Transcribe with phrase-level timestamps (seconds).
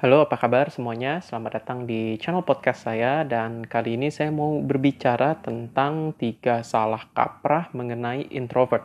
[0.00, 1.20] Halo, apa kabar semuanya?
[1.20, 7.04] Selamat datang di channel podcast saya dan kali ini saya mau berbicara tentang tiga salah
[7.12, 8.80] kaprah mengenai introvert.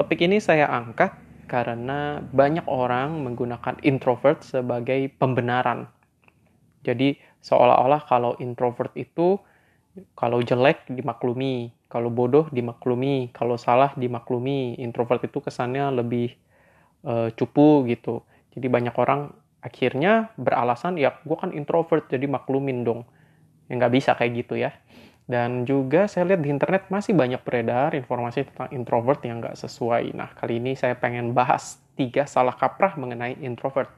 [0.00, 1.12] Topik ini saya angkat
[1.44, 5.92] karena banyak orang menggunakan introvert sebagai pembenaran.
[6.88, 9.36] Jadi seolah-olah kalau introvert itu
[10.16, 14.80] kalau jelek dimaklumi, kalau bodoh dimaklumi, kalau salah dimaklumi.
[14.80, 16.32] Introvert itu kesannya lebih
[17.04, 18.24] uh, cupu gitu.
[18.56, 23.04] Jadi banyak orang akhirnya beralasan ya gue kan introvert jadi maklumin dong.
[23.68, 24.74] Ya nggak bisa kayak gitu ya.
[25.30, 30.10] Dan juga saya lihat di internet masih banyak beredar informasi tentang introvert yang nggak sesuai.
[30.16, 33.92] Nah kali ini saya pengen bahas tiga salah kaprah mengenai introvert.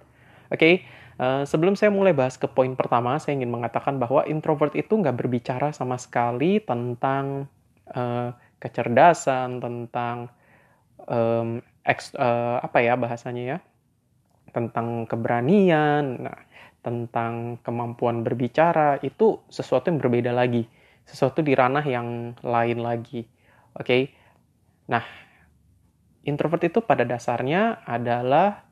[0.53, 0.75] Oke okay?
[1.17, 5.17] eh, sebelum saya mulai bahas ke poin pertama saya ingin mengatakan bahwa introvert itu nggak
[5.17, 7.49] berbicara sama sekali tentang
[7.97, 10.29] uh, kecerdasan tentang
[11.09, 13.59] um, eks, uh, apa ya bahasanya ya
[14.53, 16.39] tentang keberanian, nah,
[16.85, 20.67] tentang kemampuan berbicara itu sesuatu yang berbeda lagi,
[21.09, 23.25] sesuatu di ranah yang lain lagi.
[23.79, 23.87] Oke.
[23.87, 24.03] Okay?
[24.91, 25.05] Nah,
[26.27, 28.67] introvert itu pada dasarnya adalah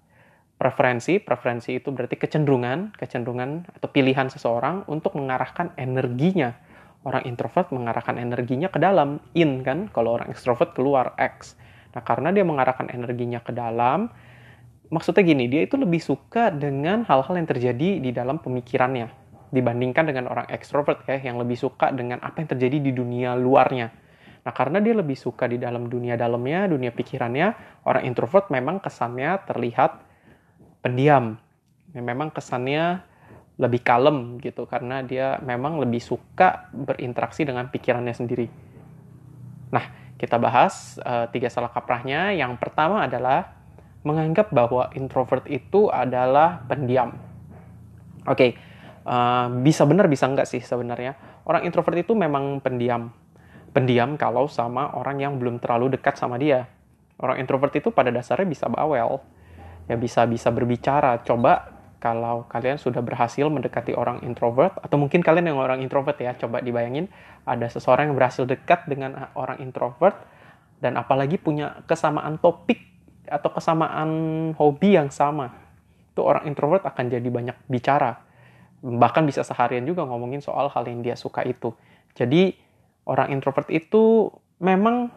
[0.61, 6.53] preferensi, preferensi itu berarti kecenderungan, kecenderungan atau pilihan seseorang untuk mengarahkan energinya.
[7.01, 11.57] Orang introvert mengarahkan energinya ke dalam, in kan, kalau orang extrovert keluar, X.
[11.97, 14.13] Nah, karena dia mengarahkan energinya ke dalam,
[14.91, 20.31] maksudnya gini, dia itu lebih suka dengan hal-hal yang terjadi di dalam pemikirannya dibandingkan dengan
[20.31, 23.91] orang ekstrovert ya yang lebih suka dengan apa yang terjadi di dunia luarnya.
[24.41, 29.37] Nah, karena dia lebih suka di dalam dunia dalamnya, dunia pikirannya, orang introvert memang kesannya
[29.45, 30.01] terlihat
[30.81, 31.37] pendiam.
[31.93, 33.05] Ya, memang kesannya
[33.61, 38.49] lebih kalem gitu karena dia memang lebih suka berinteraksi dengan pikirannya sendiri.
[39.69, 42.33] Nah, kita bahas uh, tiga salah kaprahnya.
[42.33, 43.60] Yang pertama adalah
[44.01, 47.17] menganggap bahwa introvert itu adalah pendiam.
[48.25, 48.51] Oke, okay,
[49.05, 51.17] uh, eh, bisa benar bisa enggak sih sebenarnya.
[51.45, 53.13] Orang introvert itu memang pendiam.
[53.71, 56.67] Pendiam kalau sama orang yang belum terlalu dekat sama dia.
[57.21, 59.21] Orang introvert itu pada dasarnya bisa bawel.
[59.87, 61.21] Ya bisa bisa berbicara.
[61.23, 66.33] Coba kalau kalian sudah berhasil mendekati orang introvert atau mungkin kalian yang orang introvert ya,
[66.33, 67.13] coba dibayangin
[67.45, 70.17] ada seseorang yang berhasil dekat dengan orang introvert
[70.81, 72.90] dan apalagi punya kesamaan topik
[73.31, 74.11] atau kesamaan
[74.59, 75.55] hobi yang sama,
[76.11, 78.21] itu orang introvert akan jadi banyak bicara.
[78.83, 81.71] Bahkan bisa seharian juga ngomongin soal hal yang dia suka itu.
[82.19, 82.59] Jadi
[83.07, 85.09] orang introvert itu memang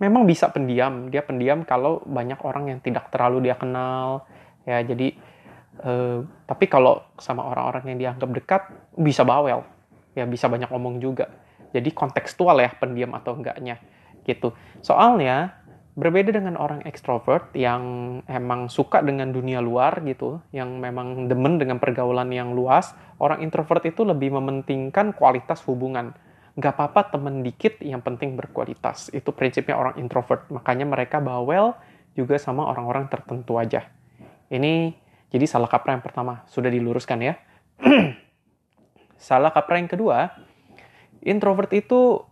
[0.00, 1.12] memang bisa pendiam.
[1.12, 4.24] Dia pendiam kalau banyak orang yang tidak terlalu dia kenal.
[4.64, 5.14] Ya, jadi
[5.84, 6.18] eh,
[6.48, 8.62] tapi kalau sama orang-orang yang dianggap dekat
[8.96, 9.66] bisa bawel.
[10.16, 11.30] Ya, bisa banyak ngomong juga.
[11.70, 13.76] Jadi kontekstual ya pendiam atau enggaknya
[14.24, 14.52] gitu.
[14.84, 15.56] Soalnya
[15.98, 17.82] berbeda dengan orang ekstrovert yang
[18.30, 23.82] emang suka dengan dunia luar gitu, yang memang demen dengan pergaulan yang luas, orang introvert
[23.82, 26.14] itu lebih mementingkan kualitas hubungan.
[26.54, 29.10] Gak apa-apa temen dikit, yang penting berkualitas.
[29.10, 30.46] Itu prinsipnya orang introvert.
[30.54, 31.74] Makanya mereka bawel
[32.14, 33.90] juga sama orang-orang tertentu aja.
[34.54, 34.94] Ini
[35.34, 37.34] jadi salah kaprah yang pertama, sudah diluruskan ya.
[39.18, 40.30] salah kaprah yang kedua,
[41.26, 42.22] introvert itu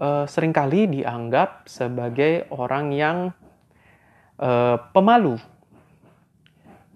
[0.00, 3.18] uh, sering kali dianggap sebagai orang yang
[4.40, 5.36] uh, pemalu.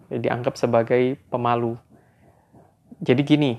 [0.08, 1.76] Dianggap sebagai pemalu.
[3.04, 3.52] Jadi gini,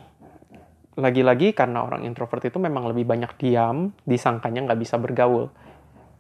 [0.97, 5.53] lagi-lagi karena orang introvert itu memang lebih banyak diam, disangkanya nggak bisa bergaul.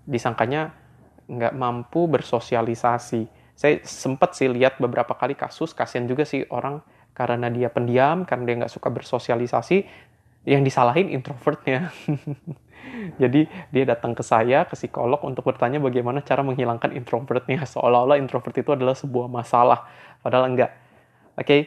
[0.05, 0.75] Disangkanya
[1.25, 3.25] nggak mampu bersosialisasi.
[3.55, 6.83] Saya sempat sih lihat beberapa kali kasus, kasihan juga sih orang
[7.15, 9.87] karena dia pendiam, karena dia nggak suka bersosialisasi,
[10.45, 11.89] yang disalahin introvertnya.
[13.21, 17.65] Jadi dia datang ke saya, ke psikolog untuk bertanya bagaimana cara menghilangkan introvertnya.
[17.65, 19.89] Seolah-olah introvert itu adalah sebuah masalah.
[20.21, 20.71] Padahal enggak.
[21.35, 21.61] Oke, okay?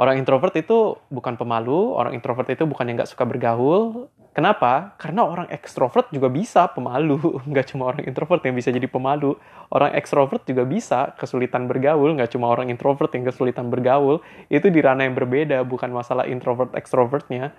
[0.00, 4.08] orang introvert itu bukan pemalu, orang introvert itu bukan yang nggak suka bergaul.
[4.30, 4.94] Kenapa?
[4.94, 7.18] Karena orang ekstrovert juga bisa pemalu.
[7.50, 9.34] Nggak cuma orang introvert yang bisa jadi pemalu.
[9.74, 12.14] Orang ekstrovert juga bisa kesulitan bergaul.
[12.14, 14.22] Nggak cuma orang introvert yang kesulitan bergaul.
[14.46, 17.50] Itu di ranah yang berbeda, bukan masalah introvert ekstrovertnya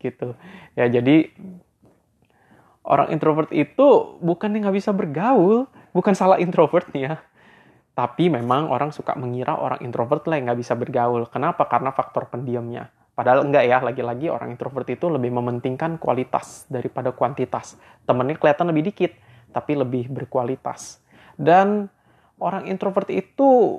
[0.00, 0.34] gitu
[0.74, 1.30] ya jadi
[2.84, 7.22] orang introvert itu bukan yang nggak bisa bergaul bukan salah introvertnya
[7.94, 12.26] tapi memang orang suka mengira orang introvert lah yang nggak bisa bergaul kenapa karena faktor
[12.26, 17.78] pendiamnya Padahal enggak ya, lagi-lagi orang introvert itu lebih mementingkan kualitas daripada kuantitas.
[18.02, 19.14] Temennya kelihatan lebih dikit,
[19.54, 20.98] tapi lebih berkualitas.
[21.38, 21.86] Dan
[22.42, 23.78] orang introvert itu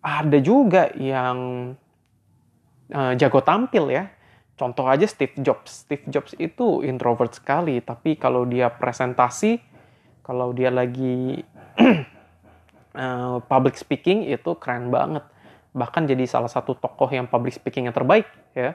[0.00, 1.36] ada juga yang
[2.88, 4.08] uh, jago tampil ya.
[4.56, 5.84] Contoh aja Steve Jobs.
[5.84, 9.60] Steve Jobs itu introvert sekali, tapi kalau dia presentasi,
[10.24, 11.44] kalau dia lagi
[12.96, 15.22] uh, public speaking itu keren banget.
[15.76, 18.24] bahkan jadi salah satu tokoh yang public speaking yang terbaik
[18.56, 18.72] ya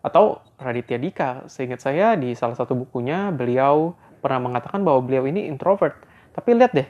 [0.00, 3.92] atau Raditya Dika seingat saya di salah satu bukunya beliau
[4.24, 6.00] pernah mengatakan bahwa beliau ini introvert
[6.32, 6.88] tapi lihat deh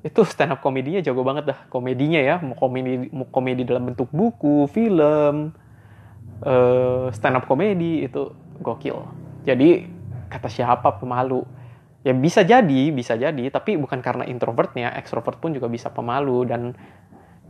[0.00, 4.08] itu stand up komedinya jago banget dah komedinya ya mau komedi mau komedi dalam bentuk
[4.08, 5.52] buku film
[6.44, 9.04] uh, stand up komedi itu gokil.
[9.44, 9.88] Jadi
[10.28, 11.44] kata siapa pemalu?
[12.00, 16.48] Ya bisa jadi bisa jadi tapi bukan karena introvertnya ekstrovert pun juga bisa pemalu.
[16.48, 16.72] Dan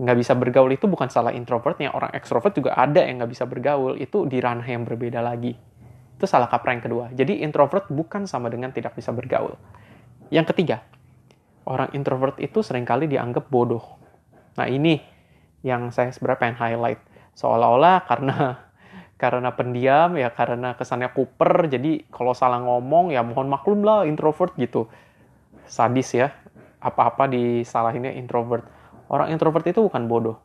[0.00, 1.94] nggak bisa bergaul itu bukan salah introvertnya.
[1.94, 3.94] Orang ekstrovert juga ada yang nggak bisa bergaul.
[3.98, 5.54] Itu di ranah yang berbeda lagi.
[6.18, 7.04] Itu salah kaprah yang kedua.
[7.14, 9.54] Jadi introvert bukan sama dengan tidak bisa bergaul.
[10.30, 10.86] Yang ketiga
[11.70, 13.98] orang introvert itu sering kali dianggap bodoh.
[14.58, 14.98] Nah ini
[15.62, 17.00] yang saya sebenarnya pengen highlight
[17.40, 18.36] seolah-olah karena
[19.20, 24.52] karena pendiam ya karena kesannya kuper jadi kalau salah ngomong ya mohon maklum lah introvert
[24.60, 24.88] gitu.
[25.64, 26.36] Sadis ya
[26.80, 28.64] apa-apa disalahinnya introvert.
[29.08, 30.36] Orang introvert itu bukan bodoh.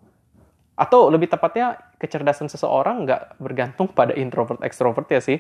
[0.76, 5.40] Atau lebih tepatnya kecerdasan seseorang nggak bergantung pada introvert ekstrovert ya sih.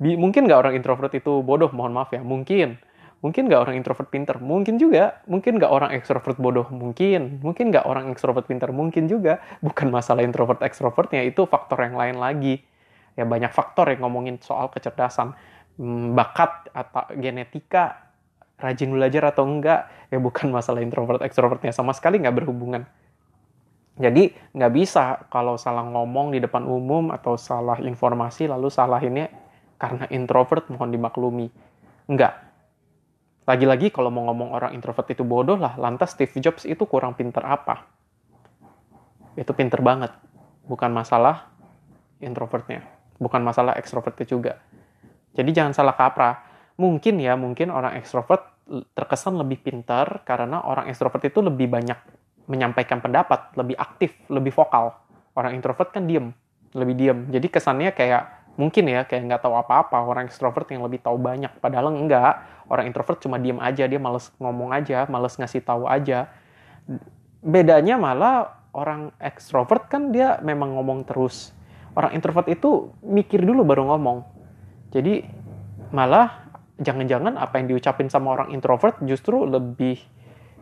[0.00, 2.76] Mungkin nggak orang introvert itu bodoh mohon maaf ya mungkin
[3.24, 5.24] Mungkin nggak orang introvert pinter, mungkin juga.
[5.24, 7.40] Mungkin nggak orang ekstrovert bodoh, mungkin.
[7.40, 9.40] Mungkin nggak orang ekstrovert pinter, mungkin juga.
[9.64, 12.60] Bukan masalah introvert ekstrovertnya, itu faktor yang lain lagi
[13.14, 15.34] ya banyak faktor yang ngomongin soal kecerdasan
[15.78, 18.10] hmm, bakat atau genetika
[18.58, 22.86] rajin belajar atau enggak ya bukan masalah introvert extrovertnya sama sekali nggak berhubungan
[23.94, 29.30] jadi nggak bisa kalau salah ngomong di depan umum atau salah informasi lalu salahinnya
[29.78, 31.50] karena introvert mohon dimaklumi
[32.10, 32.34] enggak
[33.44, 37.44] lagi-lagi kalau mau ngomong orang introvert itu bodoh lah lantas Steve Jobs itu kurang pinter
[37.44, 37.84] apa
[39.36, 40.12] itu pinter banget
[40.64, 41.52] bukan masalah
[42.24, 44.52] introvertnya bukan masalah ekstrovertnya juga.
[45.34, 46.46] Jadi jangan salah kaprah.
[46.74, 48.50] Mungkin ya, mungkin orang ekstrovert
[48.96, 51.96] terkesan lebih pintar karena orang ekstrovert itu lebih banyak
[52.50, 54.94] menyampaikan pendapat, lebih aktif, lebih vokal.
[55.34, 56.34] Orang introvert kan diem,
[56.74, 57.18] lebih diem.
[57.30, 61.50] Jadi kesannya kayak mungkin ya kayak nggak tahu apa-apa orang ekstrovert yang lebih tahu banyak.
[61.58, 66.30] Padahal enggak orang introvert cuma diem aja dia males ngomong aja males ngasih tahu aja.
[67.44, 71.54] Bedanya malah orang ekstrovert kan dia memang ngomong terus.
[71.94, 74.26] Orang introvert itu mikir dulu baru ngomong.
[74.90, 75.22] Jadi
[75.94, 76.50] malah
[76.82, 80.02] jangan-jangan apa yang diucapin sama orang introvert justru lebih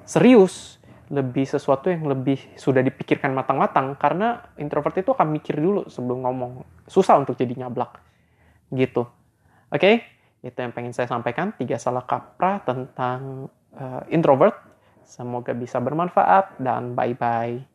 [0.04, 0.81] serius,
[1.12, 6.64] lebih sesuatu yang lebih sudah dipikirkan matang-matang karena introvert itu akan mikir dulu sebelum ngomong.
[6.88, 8.00] Susah untuk jadi nyablak.
[8.72, 9.04] Gitu.
[9.04, 9.94] Oke, okay?
[10.40, 11.52] itu yang pengen saya sampaikan.
[11.52, 14.56] Tiga salah kaprah tentang uh, introvert.
[15.04, 17.71] Semoga bisa bermanfaat dan bye-bye.